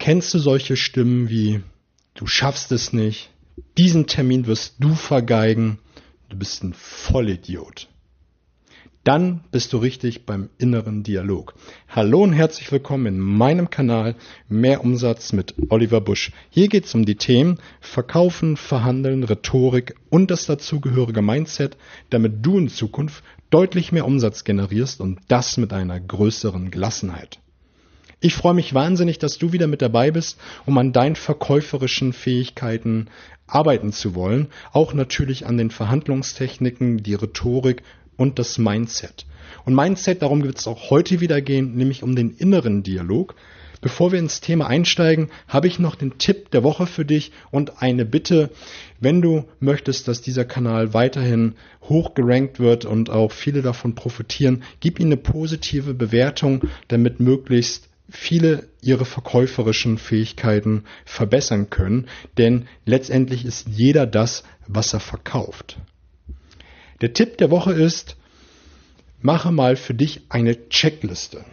Kennst 0.00 0.32
du 0.32 0.38
solche 0.38 0.78
Stimmen 0.78 1.28
wie 1.28 1.60
du 2.14 2.26
schaffst 2.26 2.72
es 2.72 2.94
nicht, 2.94 3.28
diesen 3.76 4.06
Termin 4.06 4.46
wirst 4.46 4.76
du 4.78 4.94
vergeigen, 4.94 5.78
du 6.30 6.38
bist 6.38 6.64
ein 6.64 6.72
Vollidiot? 6.72 7.86
Dann 9.04 9.44
bist 9.52 9.74
du 9.74 9.76
richtig 9.76 10.24
beim 10.24 10.48
inneren 10.56 11.02
Dialog. 11.02 11.52
Hallo 11.86 12.22
und 12.22 12.32
herzlich 12.32 12.72
willkommen 12.72 13.04
in 13.04 13.18
meinem 13.18 13.68
Kanal 13.68 14.16
Mehr 14.48 14.82
Umsatz 14.82 15.34
mit 15.34 15.54
Oliver 15.68 16.00
Busch. 16.00 16.32
Hier 16.48 16.68
geht 16.68 16.86
es 16.86 16.94
um 16.94 17.04
die 17.04 17.16
Themen 17.16 17.58
Verkaufen, 17.82 18.56
Verhandeln, 18.56 19.22
Rhetorik 19.22 19.96
und 20.08 20.30
das 20.30 20.46
dazugehörige 20.46 21.20
Mindset, 21.20 21.76
damit 22.08 22.38
du 22.40 22.56
in 22.56 22.70
Zukunft 22.70 23.22
deutlich 23.50 23.92
mehr 23.92 24.06
Umsatz 24.06 24.44
generierst 24.44 24.98
und 25.02 25.20
das 25.28 25.58
mit 25.58 25.74
einer 25.74 26.00
größeren 26.00 26.70
Gelassenheit. 26.70 27.38
Ich 28.22 28.34
freue 28.34 28.52
mich 28.52 28.74
wahnsinnig, 28.74 29.18
dass 29.18 29.38
du 29.38 29.52
wieder 29.52 29.66
mit 29.66 29.80
dabei 29.80 30.10
bist, 30.10 30.38
um 30.66 30.76
an 30.76 30.92
deinen 30.92 31.16
verkäuferischen 31.16 32.12
Fähigkeiten 32.12 33.08
arbeiten 33.46 33.92
zu 33.92 34.14
wollen, 34.14 34.48
auch 34.72 34.92
natürlich 34.92 35.46
an 35.46 35.56
den 35.56 35.70
Verhandlungstechniken, 35.70 37.02
die 37.02 37.14
Rhetorik 37.14 37.82
und 38.18 38.38
das 38.38 38.58
Mindset. 38.58 39.24
Und 39.64 39.74
Mindset, 39.74 40.20
darum 40.20 40.42
wird 40.42 40.58
es 40.58 40.68
auch 40.68 40.90
heute 40.90 41.20
wieder 41.20 41.40
gehen, 41.40 41.74
nämlich 41.76 42.02
um 42.02 42.14
den 42.14 42.36
inneren 42.36 42.82
Dialog. 42.82 43.34
Bevor 43.80 44.12
wir 44.12 44.18
ins 44.18 44.42
Thema 44.42 44.66
einsteigen, 44.66 45.30
habe 45.48 45.66
ich 45.66 45.78
noch 45.78 45.94
den 45.94 46.18
Tipp 46.18 46.50
der 46.50 46.62
Woche 46.62 46.86
für 46.86 47.06
dich 47.06 47.32
und 47.50 47.82
eine 47.82 48.04
Bitte, 48.04 48.50
wenn 49.00 49.22
du 49.22 49.44
möchtest, 49.60 50.06
dass 50.06 50.20
dieser 50.20 50.44
Kanal 50.44 50.92
weiterhin 50.92 51.54
hoch 51.88 52.12
gerankt 52.12 52.60
wird 52.60 52.84
und 52.84 53.08
auch 53.08 53.32
viele 53.32 53.62
davon 53.62 53.94
profitieren, 53.94 54.62
gib 54.80 55.00
ihm 55.00 55.06
eine 55.06 55.16
positive 55.16 55.94
Bewertung, 55.94 56.68
damit 56.88 57.20
möglichst 57.20 57.89
viele 58.10 58.68
ihre 58.80 59.04
verkäuferischen 59.04 59.98
Fähigkeiten 59.98 60.84
verbessern 61.04 61.70
können, 61.70 62.08
denn 62.38 62.66
letztendlich 62.84 63.44
ist 63.44 63.68
jeder 63.68 64.06
das, 64.06 64.44
was 64.66 64.92
er 64.92 65.00
verkauft. 65.00 65.78
Der 67.00 67.12
Tipp 67.12 67.38
der 67.38 67.50
Woche 67.50 67.72
ist, 67.72 68.16
mache 69.22 69.52
mal 69.52 69.76
für 69.76 69.94
dich 69.94 70.22
eine 70.28 70.68
Checkliste. 70.68 71.44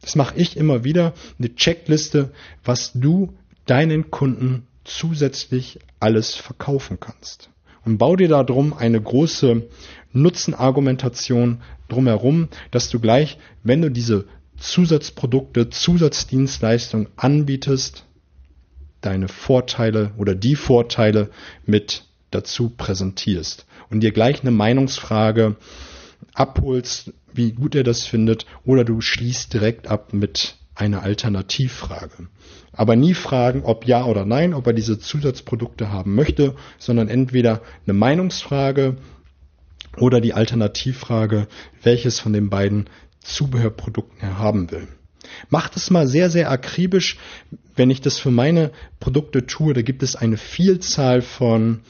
Das 0.00 0.16
mache 0.16 0.36
ich 0.36 0.56
immer 0.56 0.84
wieder, 0.84 1.14
eine 1.38 1.54
Checkliste, 1.54 2.32
was 2.64 2.92
du 2.92 3.34
deinen 3.66 4.10
Kunden 4.10 4.66
zusätzlich 4.84 5.78
alles 6.00 6.34
verkaufen 6.34 7.00
kannst. 7.00 7.48
Und 7.84 7.98
bau 7.98 8.16
dir 8.16 8.28
darum 8.28 8.74
eine 8.74 9.00
große 9.00 9.68
Nutzenargumentation 10.12 11.62
drumherum, 11.88 12.48
dass 12.70 12.90
du 12.90 13.00
gleich, 13.00 13.38
wenn 13.62 13.82
du 13.82 13.90
diese 13.90 14.26
Zusatzprodukte, 14.64 15.68
Zusatzdienstleistungen 15.68 17.08
anbietest, 17.16 18.06
deine 19.02 19.28
Vorteile 19.28 20.12
oder 20.16 20.34
die 20.34 20.56
Vorteile 20.56 21.28
mit 21.66 22.06
dazu 22.30 22.70
präsentierst 22.70 23.66
und 23.90 24.00
dir 24.00 24.10
gleich 24.10 24.40
eine 24.40 24.50
Meinungsfrage 24.50 25.56
abholst, 26.32 27.12
wie 27.32 27.52
gut 27.52 27.74
er 27.74 27.84
das 27.84 28.06
findet, 28.06 28.46
oder 28.64 28.84
du 28.84 29.02
schließt 29.02 29.52
direkt 29.52 29.86
ab 29.86 30.14
mit 30.14 30.56
einer 30.74 31.02
Alternativfrage. 31.02 32.28
Aber 32.72 32.96
nie 32.96 33.12
fragen, 33.12 33.64
ob 33.64 33.86
ja 33.86 34.06
oder 34.06 34.24
nein, 34.24 34.54
ob 34.54 34.66
er 34.66 34.72
diese 34.72 34.98
Zusatzprodukte 34.98 35.92
haben 35.92 36.14
möchte, 36.14 36.56
sondern 36.78 37.08
entweder 37.08 37.60
eine 37.86 37.92
Meinungsfrage 37.92 38.96
oder 39.98 40.22
die 40.22 40.32
Alternativfrage, 40.32 41.48
welches 41.82 42.18
von 42.18 42.32
den 42.32 42.48
beiden 42.48 42.88
Zubehörprodukten 43.24 44.38
haben 44.38 44.70
will. 44.70 44.86
Mach 45.50 45.68
das 45.68 45.90
mal 45.90 46.06
sehr, 46.06 46.30
sehr 46.30 46.50
akribisch, 46.50 47.18
wenn 47.74 47.90
ich 47.90 48.00
das 48.00 48.18
für 48.18 48.30
meine 48.30 48.70
Produkte 49.00 49.46
tue. 49.46 49.74
Da 49.74 49.82
gibt 49.82 50.02
es 50.02 50.16
eine 50.16 50.36
Vielzahl 50.36 51.22
von 51.22 51.80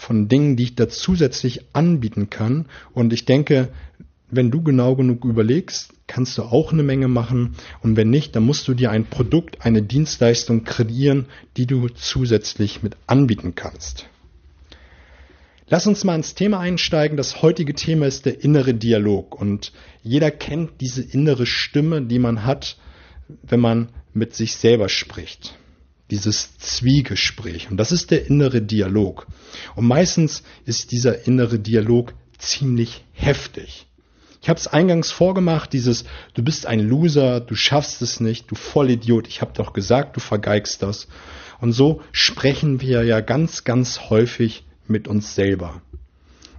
von 0.00 0.28
Dingen, 0.28 0.56
die 0.56 0.62
ich 0.62 0.74
da 0.76 0.88
zusätzlich 0.88 1.66
anbieten 1.74 2.30
kann. 2.30 2.66
Und 2.94 3.12
ich 3.12 3.26
denke, 3.26 3.68
wenn 4.30 4.50
du 4.50 4.62
genau 4.62 4.96
genug 4.96 5.24
überlegst, 5.24 5.92
kannst 6.06 6.38
du 6.38 6.42
auch 6.42 6.72
eine 6.72 6.82
Menge 6.82 7.08
machen. 7.08 7.54
Und 7.82 7.96
wenn 7.96 8.10
nicht, 8.10 8.34
dann 8.34 8.44
musst 8.44 8.66
du 8.66 8.74
dir 8.74 8.90
ein 8.90 9.04
Produkt, 9.04 9.64
eine 9.64 9.82
Dienstleistung 9.82 10.64
kreieren, 10.64 11.26
die 11.56 11.66
du 11.66 11.88
zusätzlich 11.88 12.82
mit 12.82 12.96
anbieten 13.06 13.54
kannst. 13.54 14.06
Lass 15.72 15.86
uns 15.86 16.02
mal 16.02 16.16
ins 16.16 16.34
Thema 16.34 16.58
einsteigen. 16.58 17.16
Das 17.16 17.42
heutige 17.42 17.74
Thema 17.74 18.06
ist 18.06 18.26
der 18.26 18.42
innere 18.42 18.74
Dialog. 18.74 19.40
Und 19.40 19.72
jeder 20.02 20.32
kennt 20.32 20.80
diese 20.80 21.00
innere 21.00 21.46
Stimme, 21.46 22.02
die 22.02 22.18
man 22.18 22.44
hat, 22.44 22.76
wenn 23.42 23.60
man 23.60 23.88
mit 24.12 24.34
sich 24.34 24.56
selber 24.56 24.88
spricht 24.88 25.54
dieses 26.10 26.58
Zwiegespräch. 26.58 27.70
Und 27.70 27.76
das 27.76 27.92
ist 27.92 28.10
der 28.10 28.26
innere 28.26 28.60
Dialog. 28.60 29.28
Und 29.76 29.86
meistens 29.86 30.42
ist 30.64 30.90
dieser 30.90 31.28
innere 31.28 31.60
Dialog 31.60 32.14
ziemlich 32.36 33.04
heftig. 33.12 33.86
Ich 34.42 34.48
habe 34.48 34.58
es 34.58 34.66
eingangs 34.66 35.12
vorgemacht, 35.12 35.72
dieses 35.72 36.04
du 36.34 36.42
bist 36.42 36.66
ein 36.66 36.80
Loser, 36.80 37.40
du 37.40 37.54
schaffst 37.54 38.02
es 38.02 38.18
nicht, 38.18 38.50
du 38.50 38.56
Vollidiot, 38.56 39.28
ich 39.28 39.40
habe 39.40 39.52
doch 39.54 39.72
gesagt, 39.72 40.16
du 40.16 40.20
vergeigst 40.20 40.82
das. 40.82 41.06
Und 41.60 41.74
so 41.74 42.00
sprechen 42.10 42.80
wir 42.80 43.04
ja 43.04 43.20
ganz, 43.20 43.62
ganz 43.62 44.10
häufig 44.10 44.64
mit 44.90 45.08
uns 45.08 45.34
selber. 45.34 45.80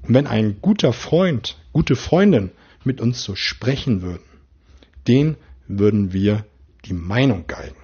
Und 0.04 0.14
wenn 0.14 0.28
ein 0.28 0.62
guter 0.62 0.94
Freund, 0.94 1.58
gute 1.74 1.96
Freundin 1.96 2.52
mit 2.84 3.02
uns 3.02 3.24
so 3.24 3.36
sprechen 3.36 4.02
würden, 4.02 4.26
den 5.08 5.38
würden 5.68 6.14
wir 6.14 6.46
die 6.86 6.94
Meinung 6.94 7.46
geigen. 7.48 7.76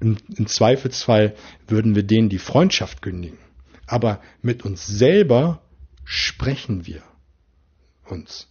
Im, 0.00 0.16
Im 0.36 0.46
Zweifelsfall 0.46 1.34
würden 1.66 1.94
wir 1.94 2.04
denen 2.04 2.28
die 2.28 2.38
Freundschaft 2.38 3.02
kündigen. 3.02 3.38
Aber 3.86 4.20
mit 4.42 4.64
uns 4.64 4.86
selber 4.86 5.62
sprechen 6.04 6.86
wir 6.86 7.02
uns. 8.04 8.48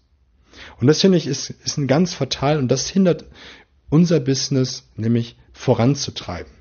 Und 0.79 0.87
das 0.87 1.01
finde 1.01 1.17
ich 1.17 1.27
ist, 1.27 1.49
ist 1.49 1.77
ein 1.77 1.87
ganz 1.87 2.13
fatal 2.13 2.57
und 2.57 2.67
das 2.67 2.89
hindert 2.89 3.25
unser 3.89 4.19
Business 4.19 4.89
nämlich 4.95 5.37
voranzutreiben. 5.53 6.51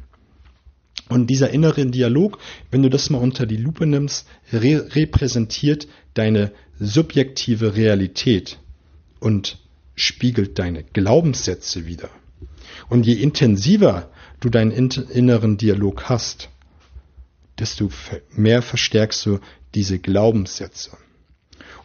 Und 1.08 1.28
dieser 1.28 1.50
innere 1.50 1.86
Dialog, 1.86 2.38
wenn 2.70 2.82
du 2.82 2.90
das 2.90 3.10
mal 3.10 3.18
unter 3.18 3.46
die 3.46 3.56
Lupe 3.56 3.86
nimmst, 3.86 4.26
re 4.52 4.94
repräsentiert 4.94 5.86
deine 6.14 6.52
subjektive 6.80 7.76
Realität 7.76 8.58
und 9.20 9.58
spiegelt 9.94 10.58
deine 10.58 10.82
Glaubenssätze 10.82 11.86
wider. 11.86 12.10
Und 12.88 13.06
je 13.06 13.14
intensiver 13.14 14.10
du 14.40 14.50
deinen 14.50 14.72
inneren 14.72 15.56
Dialog 15.56 16.04
hast, 16.04 16.50
desto 17.58 17.90
mehr 18.34 18.60
verstärkst 18.62 19.24
du 19.26 19.38
diese 19.74 19.98
Glaubenssätze. 19.98 20.96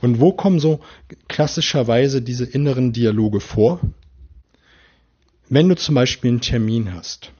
Und 0.01 0.19
wo 0.19 0.33
kommen 0.33 0.59
so 0.59 0.81
klassischerweise 1.27 2.21
diese 2.21 2.45
inneren 2.45 2.91
Dialoge 2.91 3.39
vor? 3.39 3.79
Wenn 5.47 5.69
du 5.69 5.75
zum 5.75 5.95
Beispiel 5.95 6.31
einen 6.31 6.41
Termin 6.41 6.93
hast, 6.93 7.31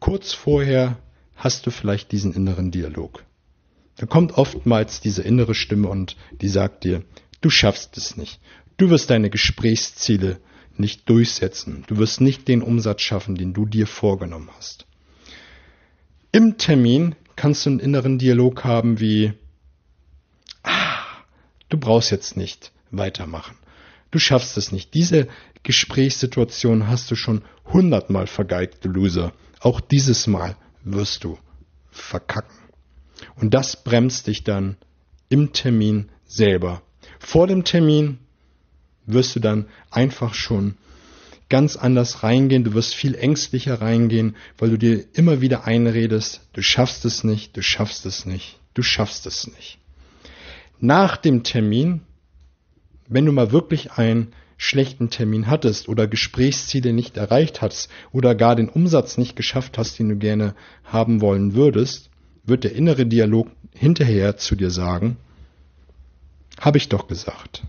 kurz 0.00 0.32
vorher 0.32 0.98
hast 1.38 1.66
du 1.66 1.70
vielleicht 1.70 2.12
diesen 2.12 2.34
inneren 2.34 2.70
Dialog. 2.70 3.24
Da 3.96 4.06
kommt 4.06 4.36
oftmals 4.36 5.00
diese 5.00 5.22
innere 5.22 5.54
Stimme 5.54 5.88
und 5.88 6.16
die 6.40 6.48
sagt 6.48 6.84
dir, 6.84 7.02
du 7.40 7.48
schaffst 7.48 7.96
es 7.96 8.16
nicht. 8.16 8.40
Du 8.76 8.90
wirst 8.90 9.10
deine 9.10 9.30
Gesprächsziele 9.30 10.40
nicht 10.76 11.08
durchsetzen. 11.08 11.84
Du 11.86 11.96
wirst 11.96 12.20
nicht 12.20 12.46
den 12.46 12.62
Umsatz 12.62 13.00
schaffen, 13.00 13.34
den 13.34 13.54
du 13.54 13.66
dir 13.66 13.86
vorgenommen 13.86 14.50
hast. 14.56 14.86
Im 16.30 16.58
Termin 16.58 17.14
kannst 17.34 17.66
du 17.66 17.70
einen 17.70 17.80
inneren 17.80 18.18
Dialog 18.18 18.64
haben 18.64 19.00
wie, 19.00 19.32
ah, 20.62 20.98
du 21.68 21.78
brauchst 21.78 22.10
jetzt 22.10 22.36
nicht 22.36 22.72
weitermachen. 22.90 23.56
Du 24.10 24.18
schaffst 24.18 24.56
es 24.56 24.72
nicht. 24.72 24.94
Diese 24.94 25.28
Gesprächssituation 25.62 26.86
hast 26.86 27.10
du 27.10 27.14
schon 27.16 27.42
hundertmal 27.66 28.26
vergeigt, 28.26 28.84
du 28.84 28.88
Loser. 28.88 29.32
Auch 29.60 29.80
dieses 29.80 30.26
Mal 30.26 30.56
wirst 30.94 31.24
du 31.24 31.38
verkacken. 31.90 32.56
Und 33.36 33.54
das 33.54 33.82
bremst 33.82 34.26
dich 34.26 34.44
dann 34.44 34.76
im 35.28 35.52
Termin 35.52 36.08
selber. 36.26 36.82
Vor 37.18 37.46
dem 37.46 37.64
Termin 37.64 38.18
wirst 39.06 39.34
du 39.34 39.40
dann 39.40 39.66
einfach 39.90 40.34
schon 40.34 40.76
ganz 41.48 41.76
anders 41.76 42.22
reingehen, 42.22 42.64
du 42.64 42.74
wirst 42.74 42.94
viel 42.94 43.14
ängstlicher 43.14 43.80
reingehen, 43.80 44.36
weil 44.58 44.70
du 44.70 44.78
dir 44.78 45.04
immer 45.14 45.40
wieder 45.40 45.64
einredest, 45.64 46.42
du 46.52 46.62
schaffst 46.62 47.04
es 47.04 47.24
nicht, 47.24 47.56
du 47.56 47.62
schaffst 47.62 48.04
es 48.04 48.26
nicht, 48.26 48.58
du 48.74 48.82
schaffst 48.82 49.26
es 49.26 49.46
nicht. 49.46 49.78
Nach 50.78 51.16
dem 51.16 51.42
Termin, 51.42 52.02
wenn 53.08 53.24
du 53.24 53.32
mal 53.32 53.50
wirklich 53.50 53.92
einen 53.92 54.34
schlechten 54.58 55.08
Termin 55.08 55.46
hattest 55.46 55.88
oder 55.88 56.06
Gesprächsziele 56.06 56.92
nicht 56.92 57.16
erreicht 57.16 57.62
hast 57.62 57.88
oder 58.12 58.34
gar 58.34 58.56
den 58.56 58.68
Umsatz 58.68 59.16
nicht 59.16 59.36
geschafft 59.36 59.78
hast, 59.78 59.98
den 59.98 60.10
du 60.10 60.16
gerne 60.16 60.54
haben 60.84 61.22
wollen 61.22 61.54
würdest, 61.54 62.10
wird 62.44 62.64
der 62.64 62.74
innere 62.74 63.06
Dialog 63.06 63.48
hinterher 63.72 64.36
zu 64.36 64.56
dir 64.56 64.70
sagen, 64.70 65.16
habe 66.58 66.78
ich 66.78 66.88
doch 66.88 67.06
gesagt. 67.06 67.62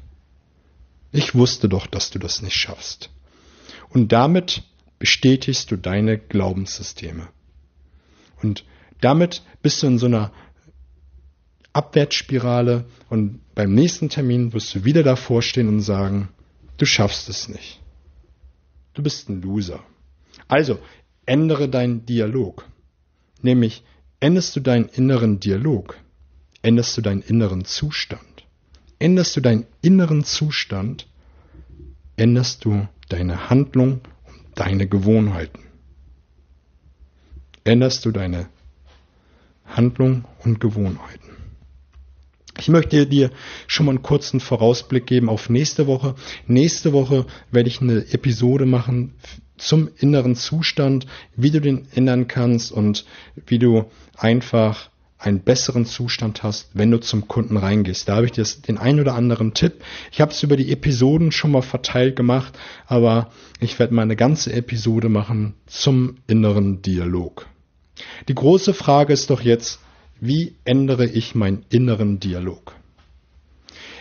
Ich 1.12 1.36
wusste 1.36 1.70
doch, 1.70 1.86
dass 1.88 2.10
du 2.10 2.20
das 2.20 2.42
nicht 2.42 2.56
schaffst. 2.56 3.12
Und 3.90 4.12
damit 4.12 4.64
bestätigst 4.98 5.72
du 5.72 5.78
deine 5.78 6.18
Glaubenssysteme. 6.18 7.30
Und 8.42 8.66
damit 9.00 9.44
bist 9.62 9.84
du 9.84 9.88
in 9.88 10.00
so 10.00 10.08
einer 10.08 10.32
Abwärtsspirale 11.72 12.86
und 13.10 13.42
beim 13.54 13.74
nächsten 13.74 14.10
Termin 14.10 14.54
wirst 14.54 14.74
du 14.74 14.86
wieder 14.86 15.04
davor 15.04 15.42
stehen 15.42 15.68
und 15.68 15.82
sagen, 15.82 16.30
du 16.80 16.86
schaffst 16.86 17.30
es 17.30 17.48
nicht. 17.48 17.80
Du 18.94 19.04
bist 19.04 19.30
ein 19.30 19.42
Loser. 19.42 19.84
Also, 20.48 20.80
ändere 21.26 21.70
deinen 21.70 22.06
Dialog. 22.06 22.66
Nämlich, 23.42 23.84
änderst 24.20 24.56
du 24.56 24.60
deinen 24.60 24.90
inneren 24.90 25.40
Dialog, 25.40 25.98
änderst 26.62 26.98
du 26.98 27.02
deinen 27.02 27.22
inneren 27.22 27.66
Zustand. 27.66 28.46
Änderst 28.98 29.36
du 29.38 29.42
deinen 29.42 29.66
inneren 29.82 30.24
Zustand, 30.26 31.08
änderst 32.18 32.66
du 32.66 32.88
deine 33.08 33.50
Handlung 33.50 34.02
und 34.26 34.42
deine 34.56 34.88
Gewohnheiten. 34.88 35.64
Änderst 37.64 38.04
du 38.06 38.12
deine 38.12 38.50
Handlung 39.66 40.26
und 40.44 40.60
Gewohnheiten. 40.60 41.39
Ich 42.60 42.68
möchte 42.68 43.06
dir 43.06 43.32
schon 43.68 43.86
mal 43.86 43.94
einen 43.94 44.04
kurzen 44.04 44.40
Vorausblick 44.40 45.06
geben 45.06 45.30
auf 45.30 45.50
nächste 45.50 45.88
Woche. 45.88 46.16
Nächste 46.46 46.92
Woche 46.92 47.26
werde 47.52 47.70
ich 47.70 47.82
eine 47.82 48.06
Episode 48.12 48.66
machen 48.66 49.14
zum 49.58 49.90
inneren 49.98 50.36
Zustand, 50.36 51.06
wie 51.36 51.52
du 51.52 51.62
den 51.62 51.88
ändern 51.94 52.28
kannst 52.28 52.72
und 52.72 53.06
wie 53.46 53.60
du 53.60 53.86
einfach 54.16 54.90
einen 55.18 55.42
besseren 55.42 55.86
Zustand 55.86 56.44
hast, 56.44 56.70
wenn 56.74 56.92
du 56.92 57.00
zum 57.00 57.28
Kunden 57.28 57.58
reingehst. 57.58 58.08
Da 58.08 58.16
habe 58.16 58.26
ich 58.26 58.32
dir 58.32 58.46
den 58.68 58.78
einen 58.78 59.02
oder 59.02 59.16
anderen 59.16 59.54
Tipp. 59.54 59.84
Ich 60.12 60.22
habe 60.22 60.32
es 60.32 60.44
über 60.44 60.56
die 60.56 60.72
Episoden 60.72 61.34
schon 61.34 61.52
mal 61.52 61.62
verteilt 61.62 62.16
gemacht, 62.16 62.58
aber 62.88 63.30
ich 63.60 63.78
werde 63.80 63.94
mal 63.94 64.04
eine 64.04 64.16
ganze 64.16 64.54
Episode 64.54 65.10
machen 65.10 65.56
zum 65.66 66.18
inneren 66.28 66.82
Dialog. 66.82 67.48
Die 68.30 68.36
große 68.36 68.74
Frage 68.74 69.12
ist 69.12 69.30
doch 69.30 69.42
jetzt, 69.42 69.82
wie 70.22 70.56
ändere 70.66 71.06
ich 71.06 71.36
meinen 71.36 71.66
inneren 71.70 72.20
Dialog? 72.20 72.76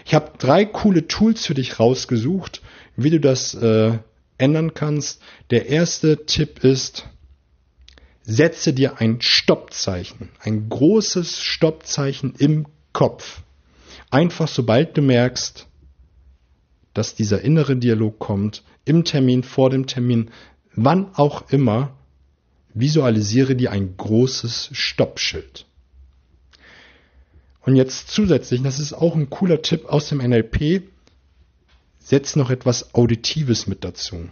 Ich 0.05 0.15
habe 0.15 0.33
drei 0.39 0.65
coole 0.65 1.07
Tools 1.07 1.47
für 1.47 1.55
dich 1.55 1.79
rausgesucht, 1.79 2.63
wie 2.97 3.11
du 3.11 3.21
das 3.21 3.55
äh, 3.55 3.99
ändern 4.39 4.75
kannst. 4.75 5.21
Der 5.51 5.67
erste 5.67 6.25
Tipp 6.25 6.65
ist, 6.65 7.07
setze 8.23 8.73
dir 8.73 9.01
ein 9.01 9.21
Stoppzeichen, 9.21 10.31
ein 10.41 10.69
großes 10.69 11.41
Stoppzeichen 11.41 12.35
im 12.39 12.67
Kopf. 12.93 13.43
Einfach 14.11 14.49
sobald 14.49 14.97
du 14.97 15.03
merkst, 15.03 15.67
dass 16.95 17.15
dieser 17.15 17.43
innere 17.43 17.77
Dialog 17.77 18.19
kommt, 18.19 18.65
im 18.85 19.05
Termin, 19.05 19.43
vor 19.43 19.71
dem 19.71 19.87
Termin, 19.87 20.31
wann 20.75 21.15
auch 21.15 21.51
immer, 21.51 21.97
visualisiere 22.75 23.55
dir 23.55 23.71
ein 23.73 23.97
großes 23.97 24.71
Stoppschild. 24.73 25.68
Und 27.69 27.77
jetzt 27.77 28.09
zusätzlich, 28.09 28.63
das 28.63 28.79
ist 28.79 28.95
auch 28.95 29.15
ein 29.15 29.29
cooler 29.29 29.61
Tipp 29.61 29.85
aus 29.91 30.09
dem 30.09 30.21
NLP, 30.21 30.85
setz 31.99 32.35
noch 32.35 32.49
etwas 32.49 32.95
Auditives 32.95 33.67
mit 33.67 33.85
dazu. 33.85 34.31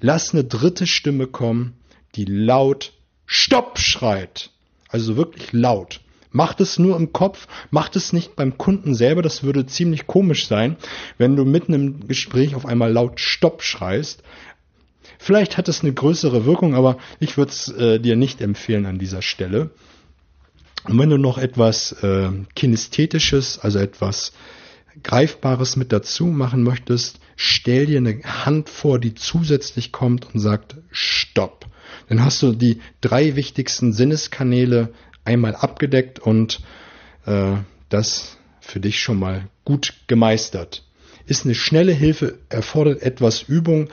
Lass 0.00 0.32
eine 0.34 0.42
dritte 0.42 0.88
Stimme 0.88 1.28
kommen, 1.28 1.74
die 2.16 2.24
laut 2.24 2.94
Stopp 3.26 3.78
schreit. 3.78 4.50
Also 4.88 5.16
wirklich 5.16 5.52
laut. 5.52 6.00
Macht 6.32 6.60
es 6.60 6.80
nur 6.80 6.96
im 6.96 7.12
Kopf, 7.12 7.46
macht 7.70 7.94
es 7.94 8.12
nicht 8.12 8.34
beim 8.34 8.58
Kunden 8.58 8.96
selber. 8.96 9.22
Das 9.22 9.44
würde 9.44 9.66
ziemlich 9.66 10.08
komisch 10.08 10.48
sein, 10.48 10.78
wenn 11.18 11.36
du 11.36 11.44
mitten 11.44 11.74
im 11.74 12.08
Gespräch 12.08 12.56
auf 12.56 12.66
einmal 12.66 12.90
laut 12.90 13.20
Stopp 13.20 13.62
schreist. 13.62 14.24
Vielleicht 15.16 15.58
hat 15.58 15.68
es 15.68 15.82
eine 15.82 15.92
größere 15.92 16.44
Wirkung, 16.44 16.74
aber 16.74 16.98
ich 17.20 17.36
würde 17.36 17.52
es 17.52 17.68
äh, 17.68 18.00
dir 18.00 18.16
nicht 18.16 18.40
empfehlen 18.40 18.86
an 18.86 18.98
dieser 18.98 19.22
Stelle. 19.22 19.70
Und 20.84 20.98
wenn 20.98 21.10
du 21.10 21.18
noch 21.18 21.38
etwas 21.38 21.92
äh, 22.02 22.30
Kinästhetisches, 22.54 23.58
also 23.58 23.78
etwas 23.78 24.32
Greifbares 25.02 25.76
mit 25.76 25.92
dazu 25.92 26.26
machen 26.26 26.62
möchtest, 26.62 27.20
stell 27.36 27.86
dir 27.86 27.98
eine 27.98 28.20
Hand 28.24 28.68
vor, 28.68 28.98
die 28.98 29.14
zusätzlich 29.14 29.92
kommt 29.92 30.34
und 30.34 30.40
sagt 30.40 30.76
Stopp. 30.90 31.66
Dann 32.08 32.24
hast 32.24 32.42
du 32.42 32.52
die 32.52 32.80
drei 33.00 33.36
wichtigsten 33.36 33.92
Sinneskanäle 33.92 34.92
einmal 35.24 35.54
abgedeckt 35.54 36.18
und 36.18 36.60
äh, 37.26 37.54
das 37.88 38.38
für 38.60 38.80
dich 38.80 39.00
schon 39.00 39.18
mal 39.18 39.48
gut 39.64 39.94
gemeistert. 40.08 40.84
Ist 41.26 41.44
eine 41.44 41.54
schnelle 41.54 41.92
Hilfe, 41.92 42.38
erfordert 42.48 43.02
etwas 43.02 43.42
Übung, 43.42 43.88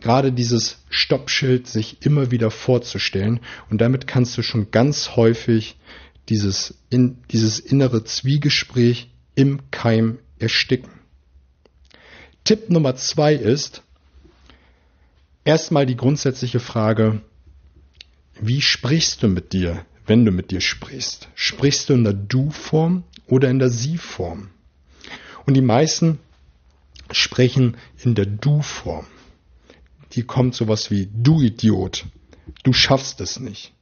gerade 0.00 0.32
dieses 0.32 0.84
Stoppschild 0.90 1.66
sich 1.66 2.04
immer 2.04 2.30
wieder 2.30 2.50
vorzustellen 2.50 3.40
und 3.70 3.80
damit 3.80 4.06
kannst 4.06 4.36
du 4.36 4.42
schon 4.42 4.70
ganz 4.70 5.16
häufig 5.16 5.76
dieses, 6.28 6.74
in, 6.90 7.18
dieses 7.30 7.58
innere 7.58 8.04
Zwiegespräch 8.04 9.10
im 9.34 9.70
Keim 9.70 10.18
ersticken. 10.38 10.90
Tipp 12.44 12.70
Nummer 12.70 12.96
zwei 12.96 13.34
ist 13.34 13.82
erstmal 15.44 15.86
die 15.86 15.96
grundsätzliche 15.96 16.60
Frage, 16.60 17.22
wie 18.40 18.60
sprichst 18.60 19.22
du 19.22 19.28
mit 19.28 19.52
dir, 19.52 19.86
wenn 20.06 20.24
du 20.24 20.30
mit 20.30 20.50
dir 20.50 20.60
sprichst? 20.60 21.28
Sprichst 21.34 21.88
du 21.88 21.94
in 21.94 22.04
der 22.04 22.12
Du-Form 22.12 23.04
oder 23.26 23.48
in 23.50 23.58
der 23.58 23.70
Sie-Form? 23.70 24.50
Und 25.46 25.54
die 25.54 25.62
meisten 25.62 26.18
sprechen 27.10 27.76
in 28.02 28.14
der 28.14 28.26
Du-Form. 28.26 29.06
Die 30.12 30.22
kommt 30.22 30.54
sowas 30.54 30.90
wie 30.90 31.08
Du 31.12 31.40
Idiot, 31.40 32.04
du 32.62 32.72
schaffst 32.72 33.20
es 33.20 33.40
nicht. 33.40 33.72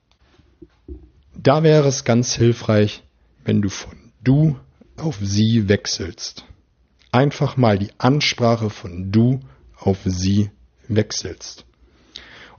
Da 1.36 1.62
wäre 1.62 1.88
es 1.88 2.04
ganz 2.04 2.34
hilfreich, 2.34 3.02
wenn 3.44 3.60
du 3.60 3.68
von 3.68 4.12
du 4.22 4.56
auf 4.96 5.18
sie 5.20 5.68
wechselst. 5.68 6.44
Einfach 7.10 7.56
mal 7.56 7.78
die 7.78 7.90
Ansprache 7.98 8.70
von 8.70 9.10
du 9.10 9.40
auf 9.76 9.98
sie 10.04 10.50
wechselst. 10.88 11.66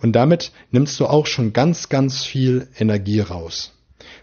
Und 0.02 0.14
damit 0.14 0.52
nimmst 0.72 1.00
du 1.00 1.08
auch 1.08 1.26
schon 1.26 1.54
ganz, 1.54 1.90
ganz 1.90 2.24
viel 2.24 2.68
Energie 2.78 3.22
raus. 3.22 3.74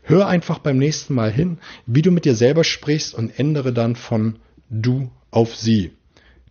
Hör 0.02 0.28
einfach 0.28 0.58
beim 0.58 0.78
nächsten 0.78 1.14
Mal 1.14 1.32
hin, 1.32 1.58
wie 1.86 2.02
du 2.02 2.10
mit 2.10 2.24
dir 2.24 2.34
selber 2.34 2.62
sprichst 2.62 3.14
und 3.14 3.38
ändere 3.38 3.72
dann 3.72 3.96
von 3.96 4.38
du 4.68 5.10
auf 5.30 5.56
sie. 5.56 5.92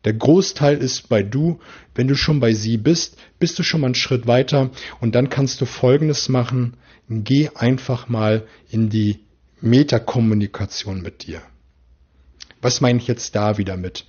Der 0.05 0.13
Großteil 0.13 0.77
ist 0.77 1.07
bei 1.09 1.21
du. 1.21 1.59
Wenn 1.93 2.07
du 2.07 2.15
schon 2.15 2.39
bei 2.39 2.53
sie 2.53 2.77
bist, 2.77 3.17
bist 3.39 3.59
du 3.59 3.63
schon 3.63 3.81
mal 3.81 3.87
einen 3.87 3.95
Schritt 3.95 4.25
weiter 4.25 4.71
und 4.99 5.13
dann 5.13 5.29
kannst 5.29 5.61
du 5.61 5.65
Folgendes 5.65 6.27
machen 6.27 6.75
geh 7.09 7.49
einfach 7.55 8.07
mal 8.07 8.47
in 8.69 8.89
die 8.89 9.19
Metakommunikation 9.61 11.01
mit 11.01 11.27
dir. 11.27 11.41
Was 12.61 12.81
meine 12.81 12.99
ich 12.99 13.07
jetzt 13.07 13.35
da 13.35 13.57
wieder 13.57 13.77
mit? 13.77 14.05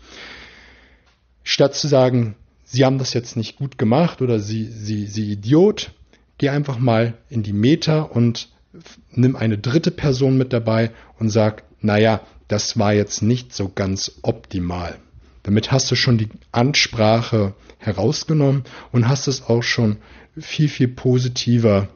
Statt 1.43 1.75
zu 1.75 1.89
sagen, 1.89 2.37
Sie 2.65 2.85
haben 2.85 2.99
das 2.99 3.13
jetzt 3.13 3.37
nicht 3.37 3.57
gut 3.57 3.77
gemacht 3.77 4.23
oder 4.23 4.41
Sie, 4.41 4.65
Sie, 4.65 5.07
Sie 5.07 5.33
Idiot, 5.33 5.93
geh 6.39 6.49
einfach 6.49 6.79
mal 6.79 7.15
in 7.29 7.43
die 7.43 7.53
Meta 7.53 8.01
und 8.01 8.49
nimm 9.11 9.37
eine 9.37 9.59
dritte 9.59 9.91
Person 9.91 10.39
mit 10.39 10.53
dabei 10.53 10.91
und 11.19 11.29
sag, 11.29 11.65
naja, 11.81 12.21
das 12.49 12.79
war 12.79 12.95
jetzt 12.95 13.23
nicht 13.23 13.55
so 13.55 13.69
ganz 13.69 14.13
optimal. 14.23 14.99
Damit 15.43 15.73
hast 15.73 15.91
du 15.91 15.97
schon 15.97 16.19
die 16.19 16.29
Ansprache 16.53 17.55
herausgenommen 17.79 18.65
und 18.93 19.09
hast 19.09 19.27
es 19.27 19.43
auch 19.43 19.63
schon 19.63 19.99
viel, 20.39 20.69
viel 20.69 20.89
positiver 20.89 21.89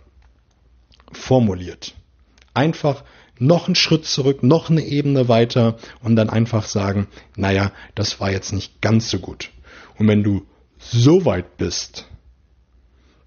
formuliert. 1.16 1.94
Einfach 2.54 3.04
noch 3.38 3.66
einen 3.66 3.74
Schritt 3.74 4.06
zurück, 4.06 4.42
noch 4.42 4.70
eine 4.70 4.82
Ebene 4.82 5.28
weiter 5.28 5.76
und 6.02 6.16
dann 6.16 6.30
einfach 6.30 6.66
sagen, 6.66 7.08
naja, 7.36 7.72
das 7.94 8.20
war 8.20 8.30
jetzt 8.30 8.52
nicht 8.52 8.80
ganz 8.80 9.10
so 9.10 9.18
gut. 9.18 9.50
Und 9.98 10.08
wenn 10.08 10.22
du 10.22 10.46
so 10.78 11.24
weit 11.24 11.56
bist, 11.56 12.06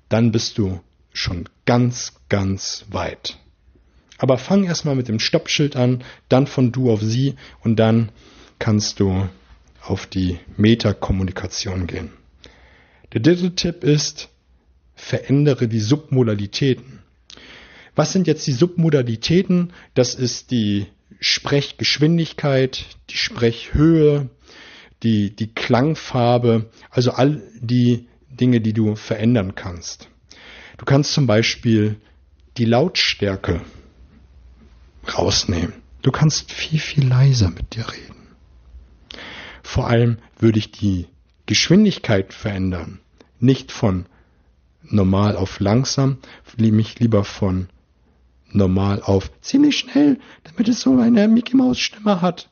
dann 0.07 0.31
bist 0.31 0.57
du 0.57 0.81
schon 1.13 1.47
ganz, 1.65 2.13
ganz 2.29 2.85
weit. 2.89 3.37
Aber 4.17 4.37
fang 4.37 4.65
erstmal 4.65 4.95
mit 4.95 5.07
dem 5.07 5.19
Stoppschild 5.19 5.75
an, 5.75 6.03
dann 6.27 6.47
von 6.47 6.71
du 6.71 6.91
auf 6.91 7.01
sie 7.01 7.35
und 7.63 7.77
dann 7.77 8.11
kannst 8.57 8.99
du 8.99 9.29
auf 9.81 10.07
die 10.07 10.39
Metakommunikation 10.57 11.87
gehen. 11.87 12.11
Der 13.13 13.21
dritte 13.21 13.55
Tipp 13.55 13.83
ist, 13.83 14.29
verändere 14.93 15.67
die 15.67 15.79
Submodalitäten. 15.79 16.99
Was 17.99 18.13
sind 18.13 18.27
jetzt 18.27 18.47
die 18.47 18.53
Submodalitäten? 18.53 19.73
Das 19.93 20.15
ist 20.15 20.51
die 20.51 20.85
Sprechgeschwindigkeit, 21.19 22.85
die 23.09 23.17
Sprechhöhe, 23.17 24.29
die, 25.03 25.35
die 25.35 25.53
Klangfarbe, 25.53 26.69
also 26.89 27.11
all 27.11 27.43
die 27.59 28.07
Dinge, 28.29 28.61
die 28.61 28.71
du 28.71 28.95
verändern 28.95 29.53
kannst. 29.55 30.07
Du 30.77 30.85
kannst 30.85 31.11
zum 31.11 31.27
Beispiel 31.27 31.97
die 32.55 32.63
Lautstärke 32.63 33.59
rausnehmen. 35.17 35.73
Du 36.01 36.11
kannst 36.13 36.53
viel, 36.53 36.79
viel 36.79 37.05
leiser 37.05 37.49
mit 37.49 37.75
dir 37.75 37.91
reden. 37.91 38.29
Vor 39.61 39.89
allem 39.89 40.19
würde 40.37 40.59
ich 40.59 40.71
die 40.71 41.07
Geschwindigkeit 41.47 42.33
verändern. 42.33 43.01
Nicht 43.41 43.73
von 43.73 44.05
normal 44.83 45.35
auf 45.35 45.59
langsam, 45.59 46.19
mich 46.57 46.97
lieber 47.01 47.25
von 47.25 47.67
normal 48.51 49.01
auf 49.01 49.31
ziemlich 49.41 49.77
schnell, 49.77 50.19
damit 50.43 50.67
es 50.67 50.81
so 50.81 50.97
eine 50.97 51.27
Mickey 51.27 51.55
Maus 51.55 51.79
Stimme 51.79 52.21
hat. 52.21 52.49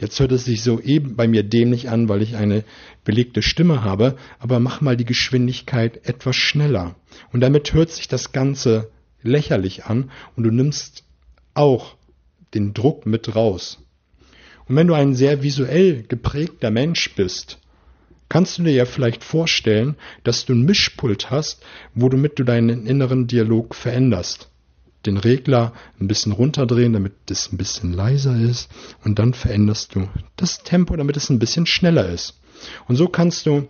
Jetzt 0.00 0.20
hört 0.20 0.32
es 0.32 0.44
sich 0.44 0.62
so 0.62 0.80
eben 0.80 1.16
bei 1.16 1.26
mir 1.26 1.42
dämlich 1.42 1.88
an, 1.88 2.08
weil 2.08 2.20
ich 2.20 2.36
eine 2.36 2.64
belegte 3.04 3.40
Stimme 3.40 3.82
habe, 3.82 4.16
aber 4.38 4.60
mach 4.60 4.82
mal 4.82 4.96
die 4.96 5.06
Geschwindigkeit 5.06 6.06
etwas 6.06 6.36
schneller. 6.36 6.96
Und 7.32 7.40
damit 7.40 7.72
hört 7.72 7.90
sich 7.90 8.06
das 8.06 8.32
Ganze 8.32 8.90
lächerlich 9.22 9.86
an 9.86 10.10
und 10.36 10.44
du 10.44 10.50
nimmst 10.50 11.04
auch 11.54 11.96
den 12.52 12.74
Druck 12.74 13.06
mit 13.06 13.34
raus. 13.34 13.78
Und 14.68 14.76
wenn 14.76 14.86
du 14.86 14.94
ein 14.94 15.14
sehr 15.14 15.42
visuell 15.42 16.02
geprägter 16.02 16.70
Mensch 16.70 17.14
bist, 17.14 17.58
kannst 18.28 18.58
du 18.58 18.64
dir 18.64 18.72
ja 18.72 18.84
vielleicht 18.84 19.24
vorstellen, 19.24 19.96
dass 20.24 20.44
du 20.44 20.52
ein 20.52 20.64
Mischpult 20.64 21.30
hast, 21.30 21.64
wo 21.94 22.08
du 22.10 22.18
mit 22.18 22.38
du 22.38 22.44
deinen 22.44 22.86
inneren 22.86 23.28
Dialog 23.28 23.74
veränderst 23.74 24.50
den 25.06 25.16
Regler 25.16 25.72
ein 26.00 26.08
bisschen 26.08 26.32
runterdrehen, 26.32 26.92
damit 26.92 27.14
es 27.30 27.52
ein 27.52 27.56
bisschen 27.56 27.92
leiser 27.92 28.38
ist. 28.38 28.68
Und 29.04 29.18
dann 29.18 29.34
veränderst 29.34 29.94
du 29.94 30.08
das 30.36 30.62
Tempo, 30.62 30.96
damit 30.96 31.16
es 31.16 31.30
ein 31.30 31.38
bisschen 31.38 31.66
schneller 31.66 32.08
ist. 32.08 32.34
Und 32.88 32.96
so 32.96 33.08
kannst 33.08 33.46
du 33.46 33.68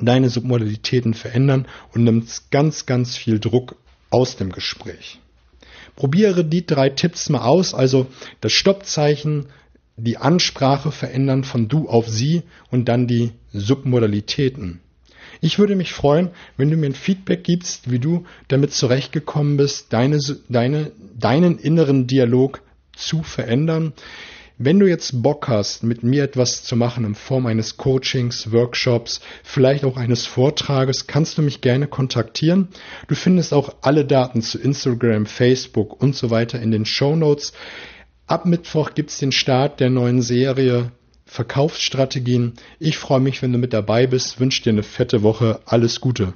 deine 0.00 0.28
Submodalitäten 0.28 1.14
verändern 1.14 1.66
und 1.92 2.04
nimmst 2.04 2.50
ganz, 2.50 2.86
ganz 2.86 3.16
viel 3.16 3.38
Druck 3.38 3.76
aus 4.10 4.36
dem 4.36 4.52
Gespräch. 4.52 5.20
Probiere 5.96 6.44
die 6.44 6.64
drei 6.64 6.90
Tipps 6.90 7.28
mal 7.28 7.42
aus, 7.42 7.74
also 7.74 8.06
das 8.40 8.52
Stoppzeichen, 8.52 9.46
die 9.96 10.16
Ansprache 10.16 10.92
verändern 10.92 11.42
von 11.42 11.68
du 11.68 11.88
auf 11.88 12.08
sie 12.08 12.42
und 12.70 12.88
dann 12.88 13.08
die 13.08 13.32
Submodalitäten. 13.52 14.80
Ich 15.40 15.58
würde 15.58 15.76
mich 15.76 15.92
freuen, 15.92 16.30
wenn 16.56 16.70
du 16.70 16.76
mir 16.76 16.86
ein 16.86 16.94
Feedback 16.94 17.44
gibst, 17.44 17.90
wie 17.90 17.98
du 17.98 18.24
damit 18.48 18.72
zurechtgekommen 18.72 19.56
bist, 19.56 19.92
deine, 19.92 20.18
deine, 20.48 20.92
deinen 21.18 21.58
inneren 21.58 22.06
Dialog 22.06 22.62
zu 22.96 23.22
verändern. 23.22 23.92
Wenn 24.60 24.80
du 24.80 24.88
jetzt 24.88 25.22
Bock 25.22 25.46
hast, 25.46 25.84
mit 25.84 26.02
mir 26.02 26.24
etwas 26.24 26.64
zu 26.64 26.74
machen 26.74 27.04
in 27.04 27.14
Form 27.14 27.46
eines 27.46 27.76
Coachings, 27.76 28.50
Workshops, 28.50 29.20
vielleicht 29.44 29.84
auch 29.84 29.96
eines 29.96 30.26
Vortrages, 30.26 31.06
kannst 31.06 31.38
du 31.38 31.42
mich 31.42 31.60
gerne 31.60 31.86
kontaktieren. 31.86 32.66
Du 33.06 33.14
findest 33.14 33.54
auch 33.54 33.76
alle 33.82 34.04
Daten 34.04 34.42
zu 34.42 34.58
Instagram, 34.58 35.26
Facebook 35.26 36.02
und 36.02 36.16
so 36.16 36.30
weiter 36.30 36.60
in 36.60 36.72
den 36.72 36.86
Show 36.86 37.14
Notes. 37.14 37.52
Ab 38.26 38.46
Mittwoch 38.46 38.94
gibt's 38.94 39.18
den 39.18 39.30
Start 39.30 39.78
der 39.78 39.90
neuen 39.90 40.22
Serie 40.22 40.90
Verkaufsstrategien. 41.28 42.54
Ich 42.80 42.96
freue 42.96 43.20
mich, 43.20 43.42
wenn 43.42 43.52
du 43.52 43.58
mit 43.58 43.74
dabei 43.74 44.06
bist, 44.06 44.40
wünsche 44.40 44.62
dir 44.62 44.70
eine 44.70 44.82
fette 44.82 45.22
Woche. 45.22 45.60
Alles 45.66 46.00
Gute. 46.00 46.32